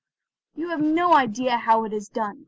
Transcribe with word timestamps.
"You 0.55 0.69
have 0.69 0.81
no 0.81 1.13
idea 1.13 1.57
how 1.57 1.83
it 1.83 1.93
is 1.93 2.09
done. 2.09 2.39